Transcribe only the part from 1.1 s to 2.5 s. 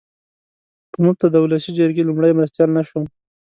د اولسي جرګې لومړی